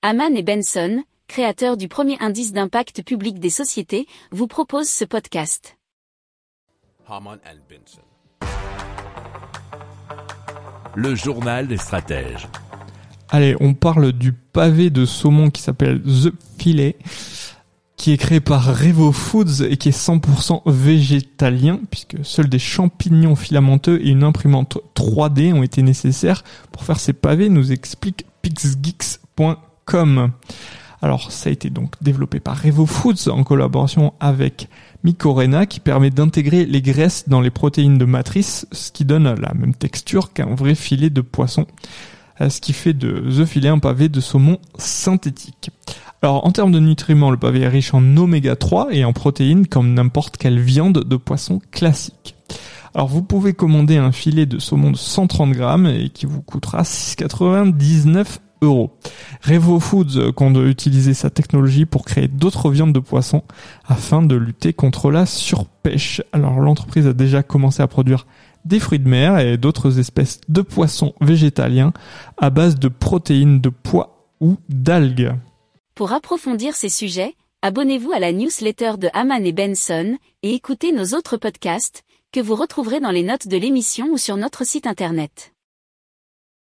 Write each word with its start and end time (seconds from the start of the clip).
Haman 0.00 0.36
et 0.36 0.44
Benson, 0.44 1.02
créateurs 1.26 1.76
du 1.76 1.88
premier 1.88 2.16
indice 2.20 2.52
d'impact 2.52 3.02
public 3.02 3.40
des 3.40 3.50
sociétés, 3.50 4.06
vous 4.30 4.46
proposent 4.46 4.88
ce 4.88 5.04
podcast. 5.04 5.76
Haman 7.08 7.40
and 7.44 7.58
Benson. 7.68 8.02
Le 10.94 11.16
journal 11.16 11.66
des 11.66 11.78
stratèges. 11.78 12.46
Allez, 13.30 13.56
on 13.58 13.74
parle 13.74 14.12
du 14.12 14.32
pavé 14.32 14.90
de 14.90 15.04
saumon 15.04 15.50
qui 15.50 15.62
s'appelle 15.62 16.00
The 16.00 16.32
Filet, 16.60 16.96
qui 17.96 18.12
est 18.12 18.18
créé 18.18 18.38
par 18.38 18.66
Revo 18.66 19.10
Foods 19.10 19.64
et 19.68 19.78
qui 19.78 19.88
est 19.88 19.98
100% 19.98 20.62
végétalien, 20.70 21.80
puisque 21.90 22.24
seuls 22.24 22.48
des 22.48 22.60
champignons 22.60 23.34
filamenteux 23.34 24.00
et 24.00 24.10
une 24.10 24.22
imprimante 24.22 24.78
3D 24.94 25.52
ont 25.54 25.64
été 25.64 25.82
nécessaires 25.82 26.44
pour 26.70 26.84
faire 26.84 27.00
ces 27.00 27.14
pavés, 27.14 27.48
nous 27.48 27.72
explique 27.72 28.26
pixgeeks.com. 28.42 29.56
Alors, 31.00 31.30
ça 31.30 31.48
a 31.48 31.52
été 31.52 31.70
donc 31.70 31.92
développé 32.00 32.40
par 32.40 32.60
Revo 32.60 32.84
Foods 32.84 33.30
en 33.30 33.44
collaboration 33.44 34.14
avec 34.18 34.68
Micorena 35.04 35.66
qui 35.66 35.78
permet 35.78 36.10
d'intégrer 36.10 36.66
les 36.66 36.82
graisses 36.82 37.28
dans 37.28 37.40
les 37.40 37.50
protéines 37.50 37.98
de 37.98 38.04
matrice, 38.04 38.66
ce 38.72 38.90
qui 38.90 39.04
donne 39.04 39.32
la 39.34 39.54
même 39.54 39.74
texture 39.74 40.32
qu'un 40.32 40.54
vrai 40.54 40.74
filet 40.74 41.10
de 41.10 41.20
poisson, 41.20 41.66
euh, 42.40 42.48
ce 42.48 42.60
qui 42.60 42.72
fait 42.72 42.94
de 42.94 43.24
The 43.30 43.44
Filet 43.44 43.68
un 43.68 43.78
pavé 43.78 44.08
de 44.08 44.20
saumon 44.20 44.58
synthétique. 44.76 45.70
Alors 46.20 46.44
en 46.44 46.50
termes 46.50 46.72
de 46.72 46.80
nutriments, 46.80 47.30
le 47.30 47.36
pavé 47.36 47.60
est 47.60 47.68
riche 47.68 47.94
en 47.94 48.16
oméga 48.16 48.56
3 48.56 48.88
et 48.90 49.04
en 49.04 49.12
protéines 49.12 49.68
comme 49.68 49.94
n'importe 49.94 50.36
quelle 50.36 50.58
viande 50.58 51.04
de 51.04 51.16
poisson 51.16 51.60
classique. 51.70 52.34
Alors 52.92 53.06
vous 53.06 53.22
pouvez 53.22 53.52
commander 53.52 53.98
un 53.98 54.10
filet 54.10 54.46
de 54.46 54.58
saumon 54.58 54.90
de 54.90 54.96
130 54.96 55.52
grammes 55.52 55.86
et 55.86 56.08
qui 56.08 56.26
vous 56.26 56.42
coûtera 56.42 56.82
6,99 56.82 58.38
euros. 58.62 58.96
Revo 59.42 59.80
Foods 59.80 60.32
compte 60.32 60.56
utiliser 60.56 61.14
sa 61.14 61.30
technologie 61.30 61.86
pour 61.86 62.04
créer 62.04 62.28
d'autres 62.28 62.70
viandes 62.70 62.92
de 62.92 63.00
poisson 63.00 63.42
afin 63.86 64.22
de 64.22 64.34
lutter 64.34 64.72
contre 64.72 65.10
la 65.10 65.26
surpêche. 65.26 66.22
Alors 66.32 66.60
l'entreprise 66.60 67.06
a 67.06 67.12
déjà 67.12 67.42
commencé 67.42 67.82
à 67.82 67.86
produire 67.86 68.26
des 68.64 68.80
fruits 68.80 68.98
de 68.98 69.08
mer 69.08 69.38
et 69.38 69.56
d'autres 69.56 69.98
espèces 69.98 70.40
de 70.48 70.62
poissons 70.62 71.14
végétaliens 71.20 71.92
à 72.36 72.50
base 72.50 72.78
de 72.78 72.88
protéines 72.88 73.60
de 73.60 73.70
pois 73.70 74.28
ou 74.40 74.56
d'algues. 74.68 75.34
Pour 75.94 76.12
approfondir 76.12 76.74
ces 76.74 76.88
sujets, 76.88 77.34
abonnez-vous 77.62 78.12
à 78.12 78.20
la 78.20 78.32
newsletter 78.32 78.92
de 78.98 79.08
Haman 79.14 79.44
et 79.44 79.52
Benson 79.52 80.16
et 80.42 80.54
écoutez 80.54 80.92
nos 80.92 81.16
autres 81.16 81.36
podcasts 81.36 82.02
que 82.32 82.40
vous 82.40 82.54
retrouverez 82.54 83.00
dans 83.00 83.10
les 83.10 83.22
notes 83.22 83.48
de 83.48 83.56
l'émission 83.56 84.08
ou 84.12 84.18
sur 84.18 84.36
notre 84.36 84.64
site 84.64 84.86
internet. 84.86 85.54